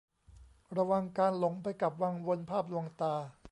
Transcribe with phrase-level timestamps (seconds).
[0.77, 3.13] ระวังการหลงไปกับวังวนภาพลวงตา